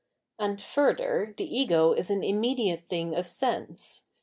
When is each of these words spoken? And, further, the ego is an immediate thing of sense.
And, 0.39 0.59
further, 0.59 1.35
the 1.37 1.43
ego 1.45 1.93
is 1.93 2.09
an 2.09 2.23
immediate 2.23 2.85
thing 2.89 3.15
of 3.15 3.27
sense. 3.27 4.01